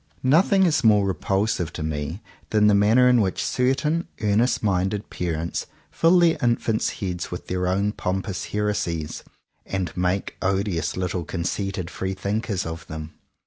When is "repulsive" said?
1.05-1.71